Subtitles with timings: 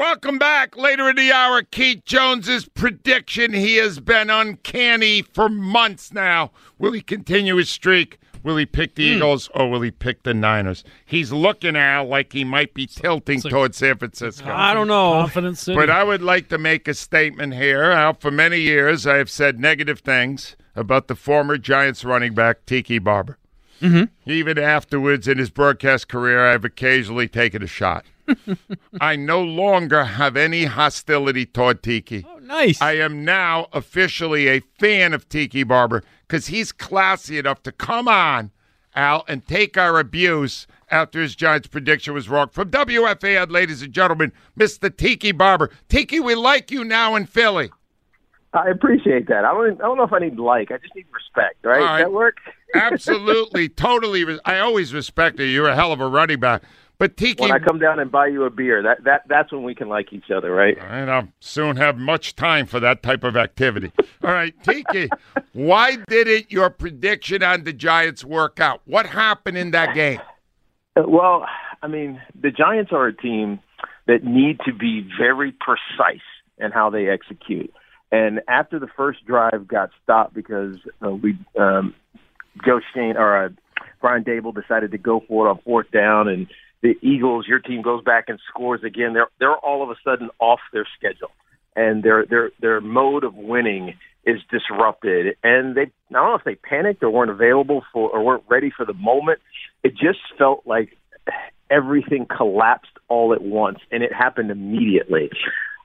[0.00, 0.78] Welcome back.
[0.78, 3.52] Later in the hour, Keith Jones's prediction.
[3.52, 6.52] He has been uncanny for months now.
[6.78, 8.18] Will he continue his streak?
[8.42, 9.16] Will he pick the mm.
[9.16, 10.84] Eagles or will he pick the Niners?
[11.04, 14.50] He's looking now like he might be tilting like, towards San Francisco.
[14.50, 15.12] I don't know.
[15.20, 15.76] Confidence City.
[15.76, 17.90] But I would like to make a statement here.
[17.90, 22.64] Now, for many years, I have said negative things about the former Giants running back,
[22.64, 23.36] Tiki Barber.
[23.82, 24.04] Mm-hmm.
[24.30, 28.06] Even afterwards in his broadcast career, I've occasionally taken a shot.
[29.00, 32.26] I no longer have any hostility toward Tiki.
[32.28, 32.80] Oh, nice.
[32.80, 38.08] I am now officially a fan of Tiki Barber because he's classy enough to come
[38.08, 38.50] on,
[38.94, 42.48] Al, and take our abuse after his Giants prediction was wrong.
[42.48, 44.94] From WFAN, ladies and gentlemen, Mr.
[44.94, 45.70] Tiki Barber.
[45.88, 47.70] Tiki, we like you now in Philly.
[48.52, 49.44] I appreciate that.
[49.44, 49.80] I don't.
[49.80, 50.72] I don't know if I need like.
[50.72, 51.64] I just need respect.
[51.64, 51.80] Right?
[51.80, 51.98] right.
[52.00, 52.38] That work?
[52.74, 54.38] Absolutely, totally.
[54.44, 55.50] I always respected you.
[55.50, 56.62] You're a hell of a running back.
[57.00, 59.62] But Tiki, when I come down and buy you a beer, that that that's when
[59.62, 60.76] we can like each other, right?
[60.78, 63.90] And I'll soon have much time for that type of activity.
[64.22, 65.08] All right, Tiki,
[65.54, 68.82] why didn't your prediction on the Giants work out?
[68.84, 70.20] What happened in that game?
[70.94, 71.46] Well,
[71.82, 73.60] I mean, the Giants are a team
[74.06, 76.20] that need to be very precise
[76.58, 77.72] in how they execute.
[78.12, 81.94] And after the first drive got stopped because uh, we um,
[82.62, 83.48] Joe Schoen or uh,
[84.02, 86.46] Brian Daboll decided to go for it on fourth down and
[86.82, 90.30] the Eagles, your team goes back and scores again, they're they're all of a sudden
[90.38, 91.30] off their schedule,
[91.76, 95.36] and their their their mode of winning is disrupted.
[95.42, 98.70] And they I don't know if they panicked or weren't available for or weren't ready
[98.74, 99.40] for the moment.
[99.82, 100.96] It just felt like
[101.70, 105.30] everything collapsed all at once, and it happened immediately.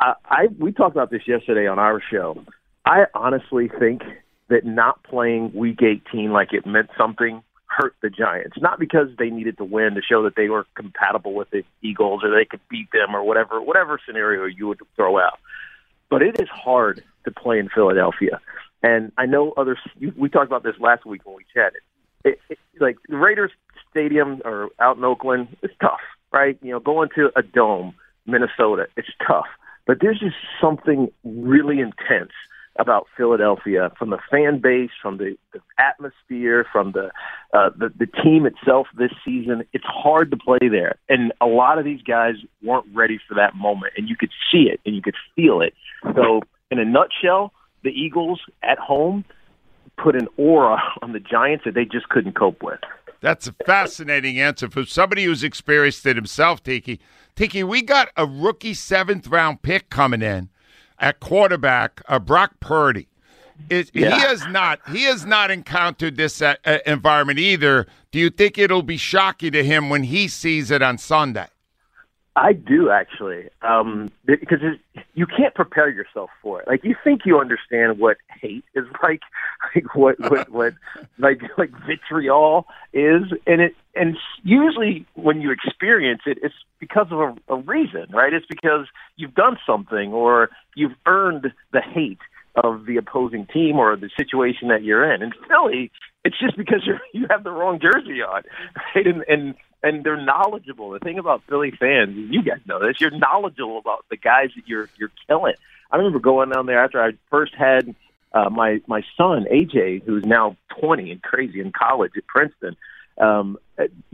[0.00, 2.42] I, I we talked about this yesterday on our show.
[2.84, 4.02] I honestly think
[4.48, 8.56] that not playing Week 18 like it meant something hurt the Giants.
[8.60, 12.22] Not because they needed to win to show that they were compatible with the Eagles
[12.24, 15.38] or they could beat them or whatever whatever scenario you would throw out.
[16.08, 18.40] But it is hard to play in Philadelphia.
[18.82, 19.78] And I know others.
[20.16, 21.82] We talked about this last week when we chatted.
[22.24, 23.52] It, it, like the Raiders
[23.90, 26.00] Stadium or out in Oakland, it's tough,
[26.32, 26.58] right?
[26.62, 27.94] You know, going to a dome,
[28.26, 29.46] Minnesota, it's tough.
[29.86, 32.32] But there's just something really intense
[32.78, 37.10] about Philadelphia from the fan base, from the, the atmosphere, from the,
[37.52, 39.64] uh, the the team itself this season.
[39.72, 43.54] It's hard to play there, and a lot of these guys weren't ready for that
[43.54, 45.74] moment, and you could see it and you could feel it.
[46.14, 49.24] So, in a nutshell, the Eagles at home
[50.02, 52.80] put an aura on the Giants that they just couldn't cope with.
[53.20, 57.00] That's a fascinating answer from somebody who's experienced it himself, Tiki.
[57.36, 60.48] Tiki, we got a rookie seventh round pick coming in
[61.00, 63.08] at quarterback, uh, Brock Purdy.
[63.68, 64.14] It, yeah.
[64.14, 64.80] He has not.
[64.90, 67.86] He has not encountered this uh, uh, environment either.
[68.10, 71.48] Do you think it'll be shocking to him when he sees it on Sunday?
[72.36, 74.60] I do actually, um, because
[75.14, 76.68] you can't prepare yourself for it.
[76.68, 79.20] Like you think you understand what hate is like,
[79.74, 80.74] like what what what
[81.18, 87.18] like like vitriol is, and it and usually when you experience it, it's because of
[87.18, 88.32] a, a reason, right?
[88.32, 88.86] It's because
[89.16, 92.18] you've done something or you've earned the hate
[92.54, 95.22] of the opposing team or the situation that you're in.
[95.22, 95.90] In Philly,
[96.24, 98.42] it's just because you you have the wrong jersey on,
[98.94, 99.06] right?
[99.06, 100.90] And and and they're knowledgeable.
[100.90, 104.68] The thing about Philly fans, you guys know this, you're knowledgeable about the guys that
[104.68, 105.54] you're you're killing.
[105.90, 107.94] I remember going down there after I first had
[108.32, 112.76] uh, my my son AJ, who's now 20 and crazy in college at Princeton.
[113.20, 113.58] Um,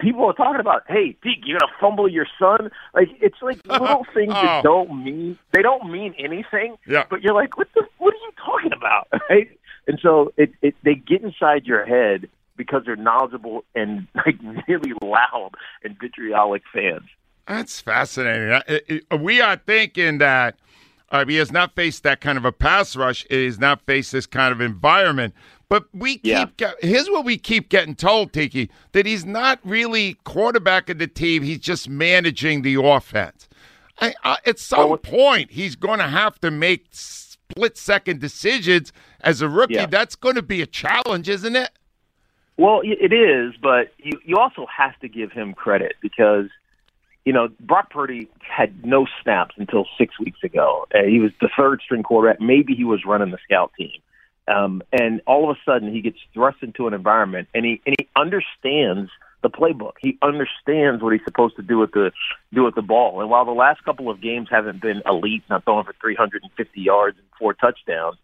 [0.00, 2.70] people are talking about, hey, Deke, you're gonna fumble your son.
[2.92, 4.42] Like it's like little things oh.
[4.42, 6.76] that don't mean they don't mean anything.
[6.86, 7.04] Yeah.
[7.08, 9.08] But you're like, what the what are you talking about?
[9.30, 9.48] Right?
[9.88, 14.36] And so it, it they get inside your head because they're knowledgeable and like
[14.68, 15.52] really loud
[15.84, 17.08] and vitriolic fans.
[17.46, 18.60] That's fascinating.
[19.20, 20.56] We are thinking that
[21.10, 23.26] uh, he has not faced that kind of a pass rush.
[23.30, 25.34] He has not faced this kind of environment.
[25.68, 26.72] But we keep yeah.
[26.80, 31.42] here's what we keep getting told, Tiki, that he's not really quarterback of the team.
[31.42, 33.48] He's just managing the offense.
[34.00, 38.92] I, I, at some well, point, he's going to have to make split second decisions
[39.20, 39.74] as a rookie.
[39.74, 39.86] Yeah.
[39.86, 41.70] That's going to be a challenge, isn't it?
[42.58, 46.46] Well, it is, but you you also have to give him credit because
[47.26, 50.86] you know Brock Purdy had no snaps until six weeks ago.
[50.94, 52.40] Uh, he was the third string quarterback.
[52.40, 54.00] Maybe he was running the scout team,
[54.48, 57.94] um, and all of a sudden he gets thrust into an environment, and he and
[57.98, 59.10] he understands
[59.42, 59.92] the playbook.
[60.00, 62.12] He understands what he's supposed to do with the
[62.54, 63.20] do with the ball.
[63.20, 67.18] And while the last couple of games haven't been elite, not throwing for 350 yards
[67.18, 68.16] and four touchdowns,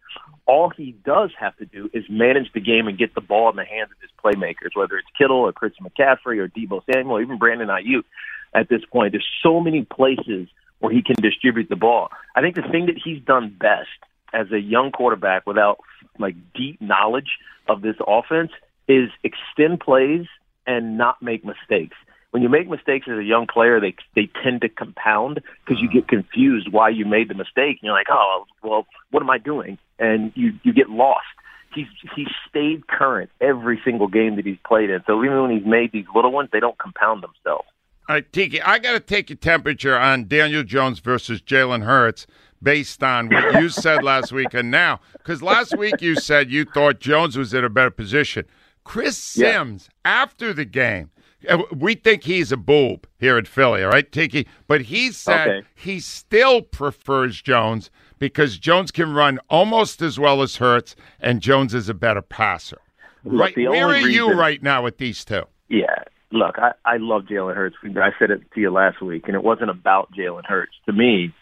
[0.46, 3.56] all he does have to do is manage the game and get the ball in
[3.56, 7.38] the hands of his playmakers, whether it's Kittle or Chris McCaffrey or Deebo Samuel, even
[7.38, 8.05] Brandon Aiyuk.
[8.54, 10.49] At this point, there's so many places
[10.81, 12.10] where he can distribute the ball.
[12.34, 13.88] I think the thing that he's done best
[14.32, 15.81] as a young quarterback without
[16.19, 17.38] like deep knowledge
[17.69, 18.50] of this offense
[18.88, 20.26] is extend plays
[20.66, 21.96] and not make mistakes.
[22.31, 25.88] When you make mistakes as a young player, they they tend to compound because you
[25.88, 27.78] get confused why you made the mistake.
[27.78, 29.78] And you're like, oh, well, what am I doing?
[29.98, 31.26] And you you get lost.
[31.75, 35.02] He's he's stayed current every single game that he's played in.
[35.06, 37.69] So even when he's made these little ones, they don't compound themselves.
[38.12, 42.26] All right, Tiki, I got to take your temperature on Daniel Jones versus Jalen Hurts
[42.62, 45.00] based on what you said last week and now.
[45.14, 48.44] Because last week you said you thought Jones was in a better position.
[48.84, 50.20] Chris Simms, yeah.
[50.20, 51.10] after the game,
[51.48, 54.46] uh, we think he's a boob here at Philly, all right, Tiki?
[54.66, 55.66] But he said okay.
[55.74, 61.72] he still prefers Jones because Jones can run almost as well as Hurts, and Jones
[61.72, 62.82] is a better passer.
[63.24, 63.70] Look, right?
[63.70, 65.44] Where are reason, you right now with these two?
[65.70, 67.76] Yeah, look, I, I love Jalen Hurts.
[67.84, 70.73] I said it to you last week, and it wasn't about Jalen Hurts.
[70.87, 71.32] To me,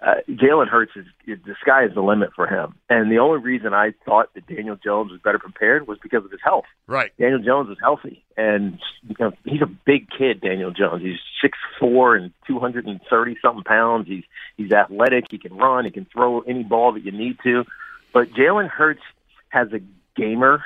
[0.00, 2.74] uh, Jalen Hurts is the sky is the limit for him.
[2.88, 6.30] And the only reason I thought that Daniel Jones was better prepared was because of
[6.30, 6.66] his health.
[6.86, 7.12] Right.
[7.18, 10.40] Daniel Jones is healthy, and you know, he's a big kid.
[10.40, 11.02] Daniel Jones.
[11.02, 14.06] He's six four and two hundred and thirty something pounds.
[14.06, 14.24] He's
[14.56, 15.26] he's athletic.
[15.30, 15.84] He can run.
[15.84, 17.64] He can throw any ball that you need to.
[18.12, 19.02] But Jalen Hurts
[19.48, 19.80] has a
[20.16, 20.62] gamer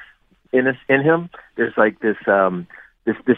[0.53, 1.31] in us in him.
[1.57, 2.17] There's like this.
[2.27, 2.67] um
[3.05, 3.37] this this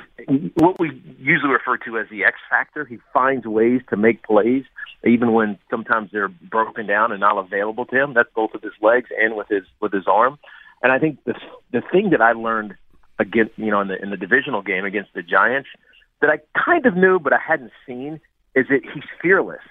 [0.55, 2.85] what we usually refer to as the X factor.
[2.85, 4.65] He finds ways to make plays,
[5.07, 8.15] even when sometimes they're broken down and not available to him.
[8.15, 10.39] That's both with his legs and with his with his arm.
[10.83, 11.35] And I think the
[11.73, 12.75] the thing that I learned
[13.19, 15.69] against you know in the in the divisional game against the Giants
[16.21, 18.21] that I kind of knew but I hadn't seen
[18.55, 19.63] is that he's fearless.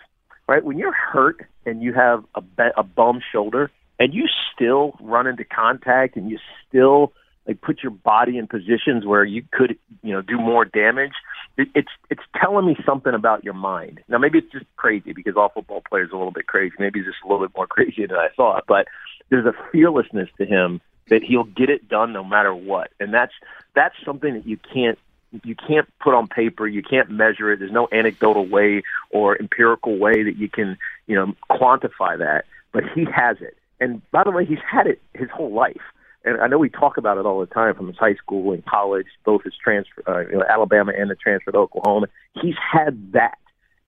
[0.47, 2.41] Right when you're hurt and you have a
[2.75, 3.69] a bum shoulder
[3.99, 7.13] and you still run into contact and you still
[7.47, 11.13] like put your body in positions where you could you know do more damage
[11.57, 14.01] it, it's it's telling me something about your mind.
[14.07, 16.75] Now maybe it's just crazy because all football players are a little bit crazy.
[16.79, 18.87] Maybe he's just a little bit more crazy than i thought but
[19.29, 22.91] there's a fearlessness to him that he'll get it done no matter what.
[22.99, 23.33] And that's
[23.75, 24.97] that's something that you can't
[25.43, 26.67] you can't put on paper.
[26.67, 27.59] You can't measure it.
[27.59, 32.83] There's no anecdotal way or empirical way that you can you know quantify that but
[32.95, 33.55] he has it.
[33.79, 35.81] And by the way he's had it his whole life
[36.23, 38.65] and I know we talk about it all the time from his high school and
[38.65, 42.07] college, both his transfer, uh, you know, Alabama and the transfer to Oklahoma.
[42.41, 43.37] He's had that,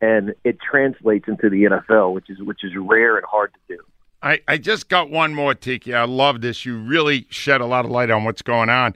[0.02, 3.82] and it translates into the NFL, which is which is rare and hard to do.
[4.22, 5.94] I, I just got one more, Tiki.
[5.94, 6.66] I love this.
[6.66, 8.96] You really shed a lot of light on what's going on.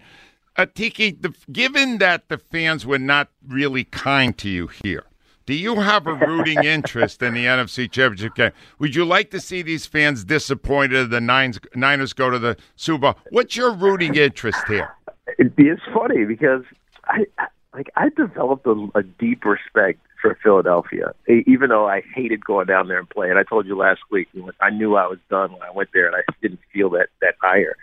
[0.55, 5.03] Uh, Tiki, the, given that the fans were not really kind to you here,
[5.49, 8.51] do you have a rooting interest in the NFC Championship game?
[8.77, 11.09] Would you like to see these fans disappointed?
[11.09, 13.15] The Nines, Niners go to the Super Bowl.
[13.31, 14.93] What's your rooting interest here?
[15.39, 16.61] It's funny because
[17.05, 17.25] I,
[17.73, 22.87] like I developed a, a deep respect for Philadelphia, even though I hated going down
[22.87, 23.35] there and playing.
[23.35, 24.27] I told you last week
[24.61, 27.33] I knew I was done when I went there, and I didn't feel that that
[27.41, 27.75] ire.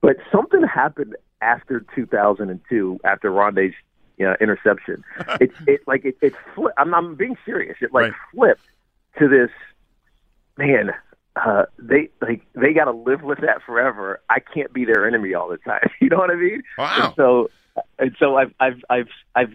[0.00, 3.74] But something happened after 2002, after Rondé's
[4.26, 5.04] know, interception.
[5.40, 6.78] it's it like it it flipped.
[6.78, 7.76] I'm I'm being serious.
[7.80, 8.14] It like right.
[8.34, 8.66] flipped
[9.18, 9.50] to this
[10.56, 10.90] man.
[11.36, 14.20] Uh, they like they got to live with that forever.
[14.28, 15.88] I can't be their enemy all the time.
[16.00, 16.62] You know what I mean?
[16.78, 16.96] Wow.
[17.04, 17.50] And so
[17.98, 19.54] and so I've I've I've I've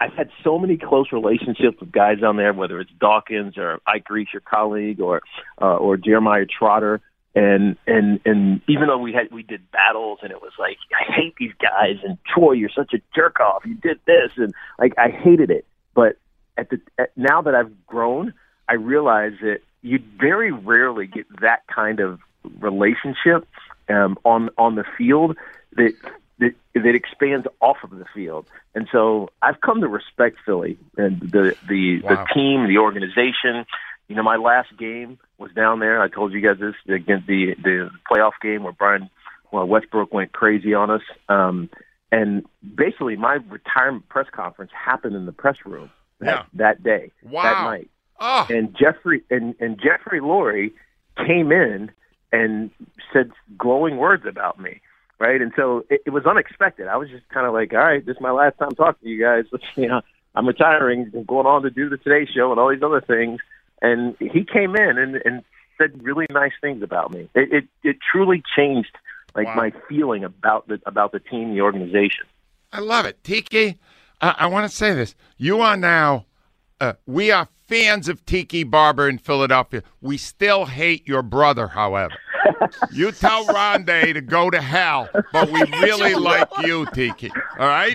[0.00, 4.08] I've had so many close relationships with guys on there, whether it's Dawkins or Ike
[4.10, 5.22] Reese, your colleague, or
[5.60, 7.00] uh, or Jeremiah Trotter
[7.38, 11.12] and and and even though we had we did battles and it was like I
[11.12, 13.64] hate these guys and Troy you're such a jerk off.
[13.64, 15.64] You did this and like I hated it.
[15.94, 16.16] But
[16.56, 18.34] at the at, now that I've grown
[18.68, 22.18] I realize that you very rarely get that kind of
[22.58, 23.46] relationship
[23.88, 25.36] um, on on the field
[25.76, 25.92] that
[26.40, 28.46] that that expands off of the field.
[28.74, 32.10] And so I've come to respect Philly and the the wow.
[32.10, 33.64] the team the organization
[34.08, 36.00] you know, my last game was down there.
[36.02, 39.10] I told you guys this against the the playoff game where Brian
[39.52, 41.02] well, Westbrook went crazy on us.
[41.28, 41.70] Um,
[42.10, 46.42] and basically, my retirement press conference happened in the press room that, yeah.
[46.54, 47.42] that day, wow.
[47.42, 47.90] that night.
[48.20, 48.46] Oh.
[48.50, 50.72] And Jeffrey and, and Jeffrey Lurie
[51.16, 51.90] came in
[52.32, 52.70] and
[53.12, 54.80] said glowing words about me,
[55.18, 55.40] right?
[55.40, 56.88] And so it, it was unexpected.
[56.88, 59.08] I was just kind of like, all right, this is my last time talking to
[59.08, 59.44] you guys.
[59.76, 60.00] you know,
[60.34, 63.40] I'm retiring, and going on to do the Today Show and all these other things
[63.82, 65.44] and he came in and, and
[65.78, 67.28] said really nice things about me.
[67.34, 68.96] It it, it truly changed
[69.34, 69.54] like wow.
[69.54, 72.26] my feeling about the about the team, the organization.
[72.72, 73.78] I love it, Tiki.
[74.20, 76.26] Uh, I want to say this: you are now.
[76.80, 79.82] Uh, we are fans of Tiki Barber in Philadelphia.
[80.00, 82.14] We still hate your brother, however.
[82.92, 87.30] You tell Rondé to go to hell, but we really like you, Tiki.
[87.58, 87.94] All right?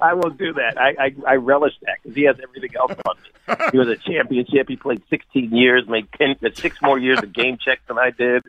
[0.00, 0.78] I will do that.
[0.78, 3.66] I, I, I relish that because he has everything else on me.
[3.72, 4.68] he was a championship.
[4.68, 8.10] He played 16 years, made 10, uh, six more years of game checks than I
[8.10, 8.44] did.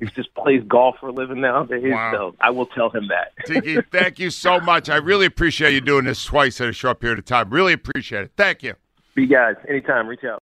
[0.00, 1.92] He just plays golf for a living nowadays.
[1.92, 2.12] Wow.
[2.12, 3.32] So I will tell him that.
[3.44, 4.88] Tiki, thank you so much.
[4.88, 7.50] I really appreciate you doing this twice in a short period of time.
[7.50, 8.32] Really appreciate it.
[8.36, 8.74] Thank you.
[9.14, 9.56] Be guys.
[9.68, 10.06] Anytime.
[10.06, 10.38] Reach out.